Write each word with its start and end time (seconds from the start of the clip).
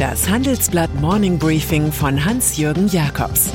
Das 0.00 0.30
Handelsblatt 0.30 0.94
Morning 0.94 1.38
Briefing 1.38 1.92
von 1.92 2.24
Hans-Jürgen 2.24 2.88
Jakobs 2.88 3.50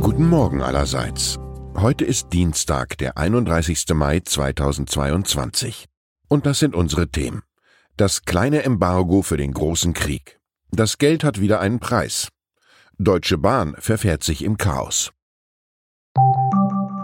Guten 0.00 0.28
Morgen 0.28 0.62
allerseits. 0.62 1.40
Heute 1.74 2.04
ist 2.04 2.32
Dienstag, 2.32 2.98
der 2.98 3.18
31. 3.18 3.86
Mai 3.94 4.20
2022. 4.20 5.86
Und 6.28 6.46
das 6.46 6.60
sind 6.60 6.76
unsere 6.76 7.08
Themen. 7.08 7.42
Das 7.96 8.26
kleine 8.26 8.62
Embargo 8.62 9.22
für 9.22 9.36
den 9.36 9.52
großen 9.52 9.92
Krieg. 9.92 10.38
Das 10.70 10.98
Geld 10.98 11.24
hat 11.24 11.40
wieder 11.40 11.58
einen 11.58 11.80
Preis. 11.80 12.28
Deutsche 12.96 13.38
Bahn 13.38 13.74
verfährt 13.80 14.22
sich 14.22 14.44
im 14.44 14.56
Chaos. 14.56 15.10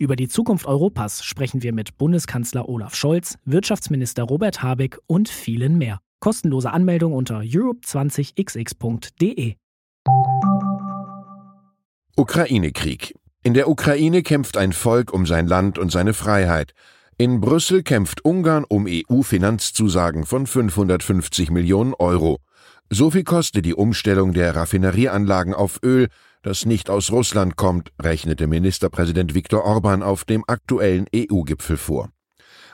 Über 0.00 0.14
die 0.14 0.28
Zukunft 0.28 0.66
Europas 0.66 1.24
sprechen 1.24 1.64
wir 1.64 1.72
mit 1.72 1.98
Bundeskanzler 1.98 2.68
Olaf 2.68 2.94
Scholz, 2.94 3.36
Wirtschaftsminister 3.44 4.22
Robert 4.22 4.62
Habeck 4.62 4.96
und 5.08 5.28
vielen 5.28 5.76
mehr. 5.76 5.98
Kostenlose 6.20 6.70
Anmeldung 6.70 7.12
unter 7.12 7.40
europe20xx.de. 7.40 9.56
Ukraine-Krieg. 12.16 13.16
In 13.42 13.54
der 13.54 13.68
Ukraine 13.68 14.22
kämpft 14.22 14.56
ein 14.56 14.72
Volk 14.72 15.12
um 15.12 15.26
sein 15.26 15.48
Land 15.48 15.80
und 15.80 15.90
seine 15.90 16.14
Freiheit. 16.14 16.74
In 17.16 17.40
Brüssel 17.40 17.82
kämpft 17.82 18.24
Ungarn 18.24 18.64
um 18.68 18.86
EU-Finanzzusagen 18.88 20.26
von 20.26 20.46
550 20.46 21.50
Millionen 21.50 21.94
Euro. 21.94 22.38
So 22.88 23.10
viel 23.10 23.24
kostet 23.24 23.66
die 23.66 23.74
Umstellung 23.74 24.32
der 24.32 24.54
Raffinerieanlagen 24.54 25.54
auf 25.54 25.80
Öl, 25.82 26.06
das 26.42 26.66
nicht 26.66 26.90
aus 26.90 27.10
Russland 27.10 27.56
kommt, 27.56 27.90
rechnete 28.00 28.46
Ministerpräsident 28.46 29.34
Viktor 29.34 29.64
Orban 29.64 30.02
auf 30.02 30.24
dem 30.24 30.44
aktuellen 30.46 31.06
EU-Gipfel 31.14 31.76
vor. 31.76 32.10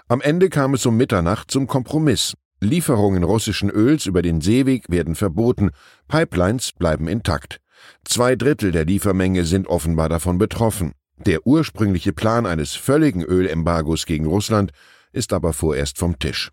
Am 0.09 0.21
Ende 0.21 0.51
kam 0.51 0.75
es 0.75 0.85
um 0.87 0.97
Mitternacht 0.97 1.51
zum 1.51 1.67
Kompromiss. 1.67 2.35
Lieferungen 2.61 3.25
russischen 3.25 3.71
Öls 3.71 4.07
über 4.07 4.23
den 4.23 4.41
Seeweg 4.41 4.91
werden 4.91 5.15
verboten, 5.15 5.71
Pipelines 6.09 6.73
bleiben 6.73 7.09
intakt. 7.09 7.61
Zwei 8.05 8.37
Drittel 8.37 8.73
der 8.73 8.85
Liefermenge 8.85 9.45
sind 9.45 9.67
offenbar 9.67 10.09
davon 10.09 10.39
betroffen. 10.39 10.93
Der 11.27 11.47
ursprüngliche 11.47 12.13
Plan 12.13 12.47
eines 12.47 12.75
völligen 12.75 13.23
Ölembargos 13.23 14.07
gegen 14.07 14.27
Russland 14.27 14.73
ist 15.13 15.33
aber 15.33 15.53
vorerst 15.53 15.99
vom 15.99 16.19
Tisch. 16.19 16.51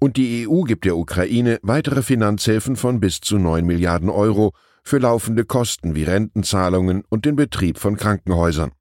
Und 0.00 0.16
die 0.16 0.48
EU 0.48 0.62
gibt 0.62 0.84
der 0.84 0.96
Ukraine 0.96 1.58
weitere 1.62 2.02
Finanzhilfen 2.02 2.76
von 2.76 3.00
bis 3.00 3.20
zu 3.20 3.38
neun 3.38 3.66
Milliarden 3.66 4.08
Euro, 4.08 4.52
für 4.84 4.98
laufende 4.98 5.44
Kosten 5.44 5.94
wie 5.94 6.04
Rentenzahlungen 6.04 7.02
und 7.08 7.24
den 7.24 7.36
Betrieb 7.36 7.78
von 7.78 7.96
Krankenhäusern. 7.96 8.72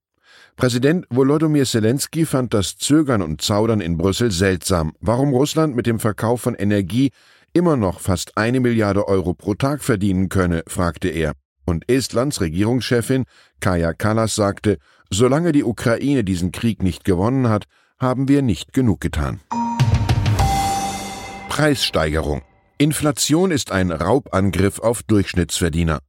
Präsident 0.55 1.07
Volodymyr 1.09 1.65
Zelensky 1.65 2.25
fand 2.25 2.53
das 2.53 2.77
Zögern 2.77 3.21
und 3.21 3.41
Zaudern 3.41 3.81
in 3.81 3.97
Brüssel 3.97 4.29
seltsam, 4.29 4.93
warum 4.99 5.29
Russland 5.33 5.75
mit 5.75 5.87
dem 5.87 5.99
Verkauf 5.99 6.41
von 6.41 6.53
Energie 6.53 7.11
immer 7.53 7.75
noch 7.75 7.99
fast 7.99 8.37
eine 8.37 8.59
Milliarde 8.59 9.07
Euro 9.07 9.33
pro 9.33 9.55
Tag 9.55 9.83
verdienen 9.83 10.29
könne, 10.29 10.63
fragte 10.67 11.07
er. 11.09 11.33
Und 11.65 11.89
Estlands 11.89 12.41
Regierungschefin 12.41 13.25
Kaja 13.61 13.93
Kallas 13.93 14.35
sagte, 14.35 14.77
solange 15.09 15.53
die 15.53 15.63
Ukraine 15.63 16.23
diesen 16.23 16.51
Krieg 16.51 16.83
nicht 16.83 17.03
gewonnen 17.03 17.47
hat, 17.47 17.65
haben 17.99 18.27
wir 18.27 18.41
nicht 18.41 18.73
genug 18.73 18.99
getan. 18.99 19.39
Preissteigerung 21.49 22.41
Inflation 22.83 23.51
ist 23.51 23.71
ein 23.71 23.93
Raubangriff 23.93 24.79
auf 24.79 25.03
Durchschnittsverdiener. 25.03 25.99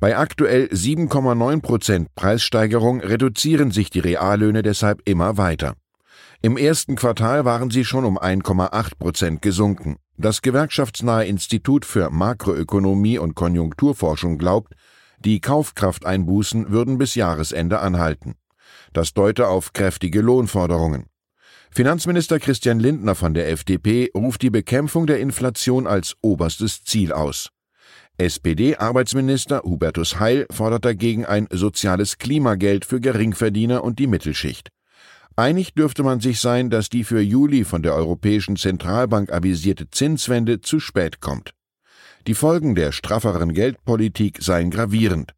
Bei 0.00 0.18
aktuell 0.18 0.64
7,9 0.72 1.60
Prozent 1.62 2.14
Preissteigerung 2.16 3.00
reduzieren 3.00 3.70
sich 3.70 3.90
die 3.90 4.00
Reallöhne 4.00 4.62
deshalb 4.62 5.02
immer 5.04 5.36
weiter. 5.36 5.74
Im 6.42 6.56
ersten 6.56 6.96
Quartal 6.96 7.44
waren 7.44 7.70
sie 7.70 7.84
schon 7.84 8.04
um 8.04 8.18
1,8 8.18 8.98
Prozent 8.98 9.40
gesunken. 9.40 9.98
Das 10.16 10.42
gewerkschaftsnahe 10.42 11.26
Institut 11.26 11.84
für 11.84 12.10
Makroökonomie 12.10 13.18
und 13.18 13.36
Konjunkturforschung 13.36 14.36
glaubt, 14.36 14.74
die 15.20 15.40
Kaufkrafteinbußen 15.40 16.72
würden 16.72 16.98
bis 16.98 17.14
Jahresende 17.14 17.78
anhalten. 17.78 18.34
Das 18.92 19.14
deute 19.14 19.46
auf 19.46 19.72
kräftige 19.72 20.22
Lohnforderungen. 20.22 21.06
Finanzminister 21.70 22.38
Christian 22.38 22.80
Lindner 22.80 23.14
von 23.14 23.34
der 23.34 23.50
FDP 23.50 24.10
ruft 24.14 24.42
die 24.42 24.50
Bekämpfung 24.50 25.06
der 25.06 25.20
Inflation 25.20 25.86
als 25.86 26.16
oberstes 26.22 26.84
Ziel 26.84 27.12
aus. 27.12 27.50
SPD-Arbeitsminister 28.18 29.62
Hubertus 29.62 30.18
Heil 30.18 30.46
fordert 30.50 30.86
dagegen 30.86 31.26
ein 31.26 31.48
soziales 31.50 32.16
Klimageld 32.16 32.86
für 32.86 33.00
Geringverdiener 33.00 33.84
und 33.84 33.98
die 33.98 34.06
Mittelschicht. 34.06 34.70
Einig 35.38 35.74
dürfte 35.74 36.02
man 36.02 36.20
sich 36.20 36.40
sein, 36.40 36.70
dass 36.70 36.88
die 36.88 37.04
für 37.04 37.20
Juli 37.20 37.64
von 37.64 37.82
der 37.82 37.94
Europäischen 37.94 38.56
Zentralbank 38.56 39.30
avisierte 39.30 39.90
Zinswende 39.90 40.62
zu 40.62 40.80
spät 40.80 41.20
kommt. 41.20 41.52
Die 42.26 42.34
Folgen 42.34 42.74
der 42.74 42.90
strafferen 42.90 43.52
Geldpolitik 43.52 44.38
seien 44.40 44.70
gravierend. 44.70 45.35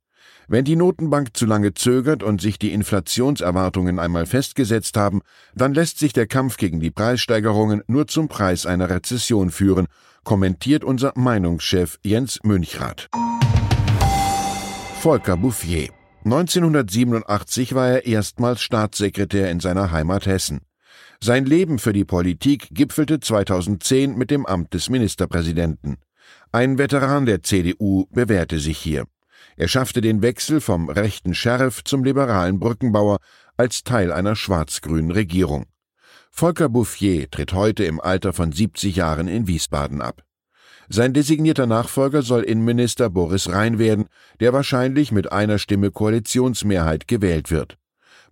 Wenn 0.51 0.65
die 0.65 0.77
Notenbank 0.77 1.37
zu 1.37 1.45
lange 1.45 1.75
zögert 1.75 2.23
und 2.23 2.41
sich 2.41 2.59
die 2.59 2.73
Inflationserwartungen 2.73 3.99
einmal 3.99 4.25
festgesetzt 4.25 4.97
haben, 4.97 5.21
dann 5.55 5.75
lässt 5.75 5.99
sich 5.99 6.15
der 6.15 6.27
Kampf 6.27 6.57
gegen 6.57 6.81
die 6.81 6.91
Preissteigerungen 6.91 7.83
nur 7.87 8.07
zum 8.07 8.29
Preis 8.29 8.65
einer 8.65 8.89
Rezession 8.89 9.51
führen, 9.51 9.89
kommentiert 10.25 10.85
unser 10.85 11.13
Meinungschef 11.17 11.99
Jens 12.03 12.39
Münchrath. 12.45 13.11
Volker 15.01 15.37
Bouffier 15.37 15.91
1987 16.25 17.75
war 17.75 17.89
er 17.89 18.07
erstmals 18.07 18.63
Staatssekretär 18.63 19.51
in 19.51 19.61
seiner 19.61 19.93
Heimat 19.93 20.25
Hessen. 20.25 20.61
Sein 21.23 21.45
Leben 21.45 21.79
für 21.79 21.93
die 21.93 22.07
Politik 22.07 22.69
gipfelte 22.71 23.21
2010 23.21 24.17
mit 24.17 24.31
dem 24.31 24.47
Amt 24.47 24.73
des 24.73 24.89
Ministerpräsidenten. 24.89 25.99
Ein 26.53 26.79
Veteran 26.79 27.27
der 27.27 27.43
CDU 27.43 28.07
bewährte 28.11 28.59
sich 28.59 28.79
hier. 28.79 29.05
Er 29.59 29.67
schaffte 29.67 30.01
den 30.01 30.23
Wechsel 30.23 30.61
vom 30.61 30.89
rechten 30.89 31.35
Sheriff 31.35 31.83
zum 31.83 32.05
liberalen 32.05 32.61
Brückenbauer 32.61 33.19
als 33.57 33.83
Teil 33.83 34.13
einer 34.13 34.37
schwarz-grünen 34.37 35.11
Regierung. 35.11 35.67
Volker 36.31 36.69
Bouffier 36.69 37.29
tritt 37.29 37.53
heute 37.55 37.83
im 37.83 38.01
Alter 38.01 38.33
von 38.33 38.53
70 38.53 38.95
Jahren 38.95 39.27
in 39.27 39.49
Wiesbaden 39.49 40.01
ab. 40.01 40.23
Sein 40.89 41.13
designierter 41.13 41.67
Nachfolger 41.67 42.23
soll 42.23 42.45
Innenminister 42.45 43.11
Boris 43.11 43.51
Rhein 43.51 43.81
werden, 43.81 44.07
der 44.39 44.53
wahrscheinlich 44.53 45.11
mit 45.11 45.33
einer 45.33 45.59
Stimme 45.59 45.91
Koalitionsmehrheit 45.91 47.09
gewählt 47.09 47.51
wird. 47.51 47.79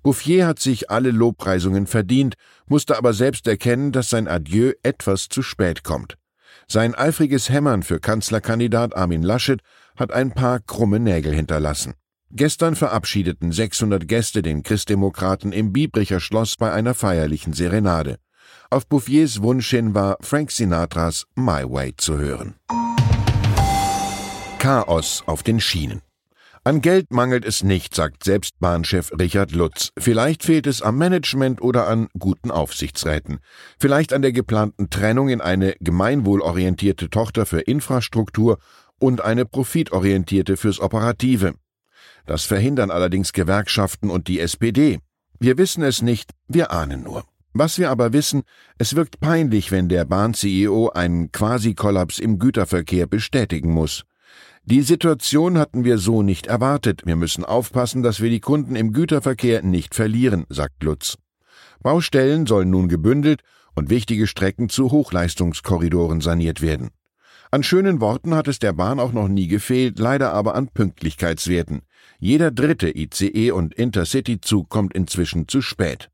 Bouffier 0.05 0.47
hat 0.47 0.61
sich 0.61 0.91
alle 0.91 1.11
Lobpreisungen 1.11 1.89
verdient, 1.89 2.37
musste 2.69 2.97
aber 2.97 3.13
selbst 3.13 3.49
erkennen, 3.49 3.91
dass 3.91 4.11
sein 4.11 4.29
Adieu 4.29 4.75
etwas 4.85 5.29
zu 5.29 5.43
spät 5.43 5.83
kommt. 5.83 6.17
Sein 6.69 6.95
eifriges 6.95 7.49
Hämmern 7.49 7.83
für 7.83 8.01
Kanzlerkandidat 8.01 8.97
Armin 8.97 9.23
Laschet 9.23 9.61
hat 9.97 10.13
ein 10.13 10.33
paar 10.33 10.61
krumme 10.61 11.01
Nägel 11.01 11.35
hinterlassen. 11.35 11.95
Gestern 12.31 12.75
verabschiedeten 12.75 13.53
600 13.53 14.07
Gäste 14.09 14.43
den 14.43 14.63
Christdemokraten 14.63 15.53
im 15.53 15.73
Biebricher 15.73 16.21
Schloss 16.21 16.57
bei 16.57 16.73
einer 16.73 16.95
feierlichen 16.95 17.53
Serenade. 17.53 18.19
Auf 18.69 18.89
Bouffiers 18.89 19.43
Wunsch 19.43 19.71
hin 19.71 19.95
war 19.95 20.17
Frank 20.21 20.51
Sinatras 20.51 21.27
My 21.37 21.63
Way 21.63 21.95
zu 21.97 22.19
hören. 22.19 22.55
Chaos 24.59 25.23
auf 25.27 25.43
den 25.43 25.61
Schienen. 25.61 26.03
An 26.67 26.81
Geld 26.81 27.13
mangelt 27.13 27.45
es 27.45 27.63
nicht, 27.63 27.95
sagt 27.95 28.25
selbst 28.25 28.59
Bahnchef 28.59 29.13
Richard 29.21 29.53
Lutz. 29.53 29.93
Vielleicht 29.97 30.43
fehlt 30.43 30.67
es 30.67 30.83
am 30.83 30.99
Management 30.99 31.63
oder 31.63 31.87
an 31.87 32.09
guten 32.19 32.51
Aufsichtsräten. 32.51 33.39
Vielleicht 33.79 34.13
an 34.13 34.23
der 34.23 34.33
geplanten 34.33 34.91
Trennung 34.91 35.29
in 35.29 35.41
eine 35.41 35.77
gemeinwohlorientierte 35.79 37.09
Tochter 37.09 37.47
für 37.47 37.61
Infrastruktur 37.61 38.59
und 38.99 39.21
eine 39.21 39.45
profitorientierte 39.45 40.57
fürs 40.57 40.81
Operative. 40.81 41.55
Das 42.27 42.45
verhindern 42.45 42.91
allerdings 42.91 43.33
Gewerkschaften 43.33 44.11
und 44.11 44.29
die 44.29 44.41
SPD. 44.41 44.99
Wir 45.39 45.59
wissen 45.59 45.83
es 45.83 46.03
nicht, 46.03 46.33
wir 46.49 46.73
ahnen 46.73 47.03
nur. 47.03 47.25
Was 47.53 47.79
wir 47.79 47.91
aber 47.91 48.13
wissen, 48.13 48.43
es 48.79 48.97
wirkt 48.97 49.21
peinlich, 49.21 49.71
wenn 49.71 49.89
der 49.89 50.05
Bahn-CEO 50.05 50.91
einen 50.91 51.33
Quasi-Kollaps 51.33 52.19
im 52.19 52.39
Güterverkehr 52.39 53.07
bestätigen 53.07 53.73
muss. 53.73 54.05
Die 54.65 54.83
Situation 54.83 55.57
hatten 55.57 55.85
wir 55.85 55.97
so 55.97 56.23
nicht 56.23 56.49
erwartet. 56.49 57.03
Wir 57.07 57.17
müssen 57.17 57.45
aufpassen, 57.45 58.03
dass 58.03 58.21
wir 58.21 58.31
die 58.31 58.41
Kunden 58.41 58.77
im 58.77 58.93
Güterverkehr 58.93 59.63
nicht 59.63 59.95
verlieren, 59.95 60.45
sagt 60.49 60.83
Lutz. 60.83 61.17
Baustellen 61.83 62.47
sollen 62.47 62.71
nun 62.71 62.89
gebündelt 62.89 63.43
und 63.75 63.91
wichtige 63.91 64.27
Strecken 64.27 64.69
zu 64.69 64.91
Hochleistungskorridoren 64.91 66.21
saniert 66.21 66.63
werden. 66.63 66.91
An 67.57 67.63
schönen 67.63 68.03
Worten 68.03 68.35
hat 68.35 68.49
es 68.49 68.59
der 68.59 68.75
Bahn 68.75 69.01
auch 69.01 69.13
noch 69.13 69.29
nie 69.29 69.49
gefehlt, 69.49 69.99
leider 69.99 70.35
aber 70.35 70.57
an 70.57 70.69
Pünktlichkeitswerten. 70.69 71.81
Jeder 72.19 72.51
dritte 72.51 72.95
ICE 72.95 73.51
und 73.51 73.73
Intercity-Zug 73.73 74.69
kommt 74.69 74.93
inzwischen 74.93 75.49
zu 75.49 75.63
spät. 75.63 76.11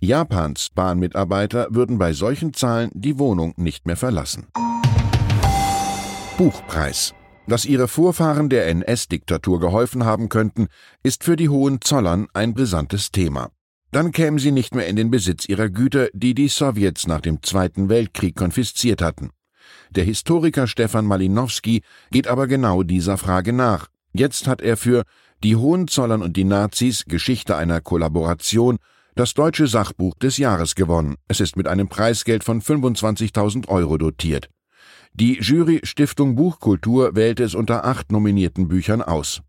Japans 0.00 0.70
Bahnmitarbeiter 0.74 1.66
würden 1.68 1.98
bei 1.98 2.14
solchen 2.14 2.54
Zahlen 2.54 2.90
die 2.94 3.18
Wohnung 3.18 3.52
nicht 3.58 3.84
mehr 3.84 3.98
verlassen. 3.98 4.46
Buchpreis. 6.38 7.12
Dass 7.46 7.66
ihre 7.66 7.88
Vorfahren 7.88 8.48
der 8.48 8.66
NS-Diktatur 8.68 9.60
geholfen 9.60 10.06
haben 10.06 10.30
könnten, 10.30 10.68
ist 11.02 11.24
für 11.24 11.36
die 11.36 11.50
Hohenzollern 11.50 12.26
ein 12.32 12.54
brisantes 12.54 13.12
Thema. 13.12 13.50
Dann 13.92 14.12
kämen 14.12 14.38
sie 14.38 14.50
nicht 14.50 14.74
mehr 14.74 14.86
in 14.86 14.96
den 14.96 15.10
Besitz 15.10 15.46
ihrer 15.46 15.68
Güter, 15.68 16.08
die 16.14 16.32
die 16.32 16.48
Sowjets 16.48 17.06
nach 17.06 17.20
dem 17.20 17.42
Zweiten 17.42 17.90
Weltkrieg 17.90 18.34
konfisziert 18.34 19.02
hatten. 19.02 19.28
Der 19.90 20.04
Historiker 20.04 20.66
Stefan 20.66 21.06
Malinowski 21.06 21.82
geht 22.10 22.28
aber 22.28 22.46
genau 22.46 22.82
dieser 22.82 23.18
Frage 23.18 23.52
nach. 23.52 23.88
Jetzt 24.12 24.46
hat 24.46 24.62
er 24.62 24.76
für 24.76 25.04
Die 25.42 25.56
Hohenzollern 25.56 26.22
und 26.22 26.36
die 26.36 26.44
Nazis 26.44 27.04
Geschichte 27.06 27.56
einer 27.56 27.80
Kollaboration 27.80 28.78
das 29.14 29.34
deutsche 29.34 29.66
Sachbuch 29.66 30.14
des 30.14 30.36
Jahres 30.38 30.74
gewonnen. 30.74 31.16
Es 31.28 31.40
ist 31.40 31.56
mit 31.56 31.68
einem 31.68 31.88
Preisgeld 31.88 32.44
von 32.44 32.60
25.000 32.60 33.68
Euro 33.68 33.96
dotiert. 33.98 34.48
Die 35.14 35.38
Jury 35.40 35.80
Stiftung 35.82 36.36
Buchkultur 36.36 37.16
wählte 37.16 37.42
es 37.42 37.54
unter 37.54 37.84
acht 37.84 38.12
nominierten 38.12 38.68
Büchern 38.68 39.00
aus. 39.00 39.40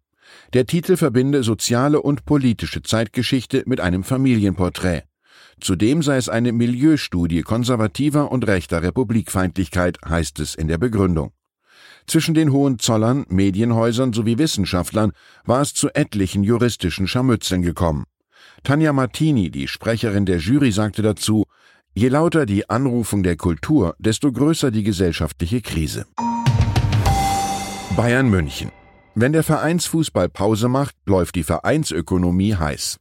Der 0.53 0.65
Titel 0.65 0.95
verbinde 0.95 1.43
soziale 1.43 2.01
und 2.01 2.25
politische 2.25 2.81
Zeitgeschichte 2.81 3.63
mit 3.65 3.81
einem 3.81 4.03
Familienporträt. 4.03 5.03
Zudem 5.59 6.03
sei 6.03 6.17
es 6.17 6.29
eine 6.29 6.51
Milieustudie 6.51 7.41
konservativer 7.41 8.31
und 8.31 8.47
rechter 8.47 8.83
Republikfeindlichkeit, 8.83 9.97
heißt 10.07 10.39
es 10.39 10.55
in 10.55 10.67
der 10.67 10.77
Begründung. 10.77 11.31
Zwischen 12.05 12.35
den 12.35 12.53
Hohenzollern, 12.53 13.25
Medienhäusern 13.27 14.13
sowie 14.13 14.37
Wissenschaftlern 14.37 15.11
war 15.45 15.61
es 15.61 15.73
zu 15.73 15.89
etlichen 15.93 16.43
juristischen 16.43 17.07
Scharmützeln 17.07 17.63
gekommen. 17.63 18.05
Tanja 18.63 18.93
Martini, 18.93 19.51
die 19.51 19.67
Sprecherin 19.67 20.25
der 20.25 20.37
Jury, 20.37 20.71
sagte 20.71 21.01
dazu, 21.01 21.45
Je 21.93 22.09
lauter 22.09 22.45
die 22.45 22.69
Anrufung 22.69 23.23
der 23.23 23.35
Kultur, 23.35 23.95
desto 23.97 24.31
größer 24.31 24.69
die 24.69 24.83
gesellschaftliche 24.83 25.61
Krise. 25.61 26.05
Bayern 27.95 28.29
München. 28.29 28.71
Wenn 29.15 29.33
der 29.33 29.41
Vereinsfußball 29.41 30.29
Pause 30.29 30.69
macht, 30.69 30.95
läuft 31.07 31.33
die 31.33 31.43
Vereinsökonomie 31.43 32.55
heiß. 32.55 32.99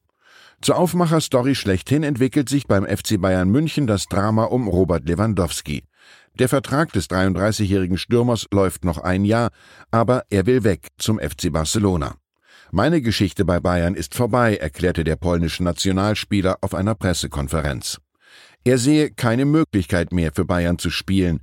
Zur 0.63 0.79
Aufmacherstory 0.79 1.55
schlechthin 1.55 2.03
entwickelt 2.03 2.49
sich 2.49 2.67
beim 2.67 2.85
FC 2.87 3.21
Bayern 3.21 3.51
München 3.51 3.87
das 3.87 4.07
Drama 4.07 4.45
um 4.45 4.69
Robert 4.69 5.09
Lewandowski. 5.09 5.85
Der 6.39 6.49
Vertrag 6.49 6.93
des 6.93 7.09
33-jährigen 7.09 7.99
Stürmers 7.99 8.47
läuft 8.53 8.85
noch 8.85 8.99
ein 8.99 9.25
Jahr, 9.25 9.51
aber 9.91 10.25
er 10.31 10.47
will 10.47 10.65
weg 10.65 10.89
zum 10.99 11.19
FC 11.19 11.53
Barcelona. 11.53 12.17
Meine 12.73 13.01
Geschichte 13.01 13.45
bei 13.45 13.61
Bayern 13.61 13.95
ist 13.95 14.15
vorbei, 14.15 14.57
erklärte 14.57 15.05
der 15.05 15.17
polnische 15.17 15.63
Nationalspieler 15.63 16.59
auf 16.61 16.75
einer 16.75 16.95
Pressekonferenz. 16.95 17.99
Er 18.65 18.79
sehe 18.79 19.11
keine 19.11 19.45
Möglichkeit 19.45 20.13
mehr 20.13 20.33
für 20.35 20.45
Bayern 20.45 20.79
zu 20.79 20.91
spielen. 20.91 21.41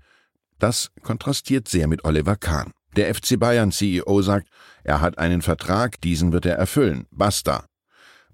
Das 0.59 0.91
kontrastiert 1.01 1.67
sehr 1.69 1.87
mit 1.87 2.03
Oliver 2.03 2.35
Kahn. 2.35 2.71
Der 2.95 3.13
FC 3.15 3.39
Bayern 3.39 3.71
CEO 3.71 4.21
sagt, 4.21 4.49
er 4.83 5.01
hat 5.01 5.17
einen 5.17 5.41
Vertrag, 5.41 6.01
diesen 6.01 6.33
wird 6.33 6.45
er 6.45 6.55
erfüllen. 6.55 7.07
Basta. 7.11 7.65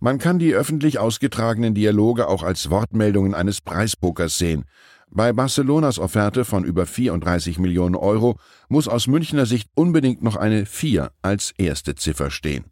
Man 0.02 0.18
kann 0.18 0.40
die 0.40 0.54
öffentlich 0.54 0.98
ausgetragenen 0.98 1.74
Dialoge 1.74 2.30
auch 2.30 2.44
als 2.44 2.70
Wortmeldungen 2.70 3.34
eines 3.34 3.60
Preispokers 3.60 4.38
sehen. 4.38 4.64
Bei 5.12 5.34
Barcelonas 5.34 6.00
Offerte 6.00 6.46
von 6.46 6.64
über 6.64 6.86
34 6.86 7.60
Millionen 7.60 7.96
Euro 7.96 8.38
muss 8.70 8.88
aus 8.88 9.08
Münchner 9.08 9.46
Sicht 9.46 9.70
unbedingt 9.76 10.22
noch 10.22 10.38
eine 10.38 10.66
4 10.66 11.12
als 11.22 11.54
erste 11.58 11.96
Ziffer 11.96 12.32
stehen. 12.32 12.64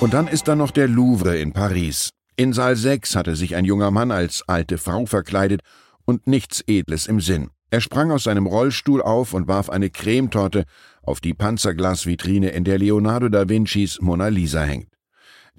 Und 0.00 0.14
dann 0.14 0.28
ist 0.28 0.46
da 0.46 0.54
noch 0.54 0.70
der 0.70 0.86
Louvre 0.86 1.38
in 1.38 1.52
Paris. 1.52 2.10
In 2.36 2.52
Saal 2.52 2.76
6 2.76 3.16
hatte 3.16 3.34
sich 3.34 3.56
ein 3.56 3.64
junger 3.64 3.90
Mann 3.90 4.12
als 4.12 4.44
alte 4.46 4.78
Frau 4.78 5.04
verkleidet 5.06 5.62
und 6.04 6.28
nichts 6.28 6.62
Edles 6.68 7.06
im 7.06 7.20
Sinn. 7.20 7.50
Er 7.70 7.80
sprang 7.80 8.12
aus 8.12 8.24
seinem 8.24 8.46
Rollstuhl 8.46 9.02
auf 9.02 9.34
und 9.34 9.48
warf 9.48 9.68
eine 9.68 9.90
Cremetorte 9.90 10.64
auf 11.02 11.20
die 11.20 11.34
Panzerglasvitrine, 11.34 12.50
in 12.50 12.64
der 12.64 12.78
Leonardo 12.78 13.28
da 13.28 13.48
Vincis 13.48 14.00
Mona 14.00 14.28
Lisa 14.28 14.62
hängt. 14.62 14.88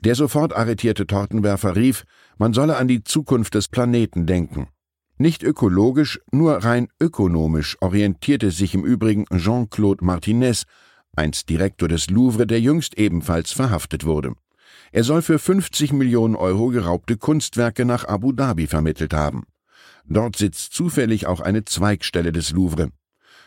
Der 0.02 0.16
sofort 0.16 0.56
arretierte 0.56 1.06
Tortenwerfer 1.06 1.76
rief, 1.76 2.06
man 2.38 2.54
solle 2.54 2.78
an 2.78 2.88
die 2.88 3.04
Zukunft 3.04 3.54
des 3.54 3.68
Planeten 3.68 4.26
denken. 4.26 4.68
Nicht 5.18 5.44
ökologisch, 5.44 6.20
nur 6.32 6.64
rein 6.64 6.88
ökonomisch 7.00 7.78
orientierte 7.82 8.50
sich 8.50 8.74
im 8.74 8.84
Übrigen 8.84 9.26
Jean-Claude 9.38 10.04
Martinez, 10.04 10.64
einst 11.16 11.50
Direktor 11.50 11.88
des 11.88 12.10
Louvre, 12.10 12.48
der 12.48 12.60
jüngst 12.60 12.98
ebenfalls 12.98 13.52
verhaftet 13.52 14.04
wurde. 14.04 14.34
Er 14.92 15.04
soll 15.04 15.22
für 15.22 15.38
50 15.38 15.94
Millionen 15.94 16.36
Euro 16.36 16.70
geraubte 16.70 17.18
Kunstwerke 17.18 17.86
nach 17.86 18.06
Abu 18.06 18.32
Dhabi 18.32 18.66
vermittelt 18.66 19.14
haben. 19.14 19.44
Dort 20.06 20.36
sitzt 20.36 20.74
zufällig 20.74 21.28
auch 21.28 21.42
eine 21.42 21.64
Zweigstelle 21.64 22.32
des 22.32 22.52
Louvre. 22.52 22.90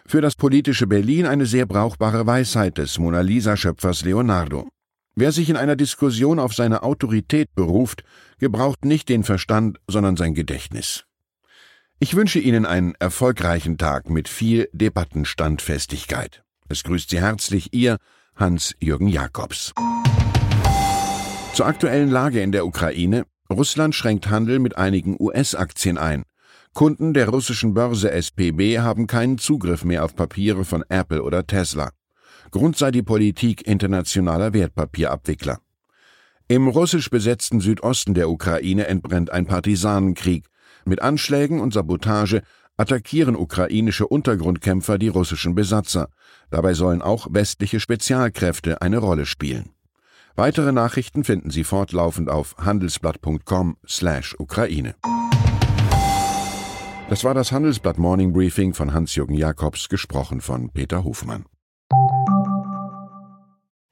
Für 0.07 0.21
das 0.21 0.37
politische 0.37 0.87
Berlin 0.87 1.27
eine 1.27 1.47
sehr 1.47 1.67
brauchbare 1.67 2.27
Weisheit 2.27 2.79
des 2.79 2.99
Mona 2.99 3.23
Lisa-Schöpfers 3.23 4.05
Leonardo. 4.05 4.69
Wer 5.17 5.31
sich 5.31 5.49
in 5.49 5.57
einer 5.57 5.77
Diskussion 5.77 6.41
auf 6.41 6.55
seine 6.55 6.83
Autorität 6.83 7.55
beruft, 7.55 8.03
gebraucht 8.41 8.85
nicht 8.85 9.09
den 9.09 9.23
Verstand, 9.23 9.79
sondern 9.87 10.17
sein 10.17 10.35
Gedächtnis. 10.35 11.05
Ich 12.01 12.17
wünsche 12.17 12.41
Ihnen 12.41 12.67
einen 12.67 12.97
erfolgreichen 12.99 13.79
Tag 13.79 14.11
mit 14.11 14.29
viel 14.29 14.69
Debattenstandfestigkeit. 14.73 16.43
Es 16.69 16.83
grüßt 16.83 17.11
Sie 17.11 17.21
herzlich 17.21 17.73
Ihr 17.73 17.99
Hans-Jürgen 18.35 19.07
Jakobs. 19.07 19.73
Zur 21.53 21.67
aktuellen 21.67 22.11
Lage 22.11 22.41
in 22.41 22.51
der 22.51 22.67
Ukraine. 22.67 23.25
Russland 23.49 23.95
schränkt 23.95 24.29
Handel 24.31 24.59
mit 24.59 24.77
einigen 24.77 25.17
US-Aktien 25.21 25.97
ein. 25.97 26.25
Kunden 26.73 27.15
der 27.15 27.29
russischen 27.29 27.73
Börse 27.73 28.11
SPB 28.11 28.81
haben 28.81 29.07
keinen 29.07 29.39
Zugriff 29.39 29.85
mehr 29.85 30.05
auf 30.05 30.17
Papiere 30.17 30.65
von 30.65 30.83
Apple 30.89 31.23
oder 31.23 31.47
Tesla. 31.47 31.91
Grund 32.55 32.79
sei 32.79 32.91
die 32.93 33.03
Politik 33.03 33.67
internationaler 33.67 34.53
Wertpapierabwickler. 34.53 35.59
Im 36.47 36.69
russisch 36.69 37.11
besetzten 37.11 37.59
Südosten 37.59 38.15
der 38.15 38.31
Ukraine 38.31 38.87
entbrennt 38.87 39.31
ein 39.31 39.47
Partisanenkrieg. 39.47 40.45
Mit 40.85 41.03
Anschlägen 41.03 41.59
und 41.59 41.75
Sabotage 41.75 42.43
attackieren 42.77 43.35
ukrainische 43.35 44.07
Untergrundkämpfer 44.07 44.99
die 44.99 45.09
russischen 45.09 45.57
Besatzer. 45.57 46.11
Dabei 46.51 46.75
sollen 46.75 47.03
auch 47.03 47.27
westliche 47.29 47.81
Spezialkräfte 47.81 48.81
eine 48.81 48.99
Rolle 48.99 49.27
spielen. 49.27 49.71
Weitere 50.37 50.71
Nachrichten 50.71 51.25
finden 51.25 51.51
Sie 51.51 51.65
fortlaufend 51.65 52.31
auf 52.31 52.55
handelsblatt.com/Ukraine. 52.59 54.95
Das 57.11 57.25
war 57.25 57.35
das 57.35 57.51
Handelsblatt 57.51 57.99
Morning 57.99 58.33
Briefing 58.33 58.75
von 58.75 58.95
Hans-Jürgen 58.95 59.35
Jakobs, 59.35 59.89
gesprochen 59.89 60.41
von 60.41 60.71
Peter 60.71 61.03
Hofmann. 61.03 61.47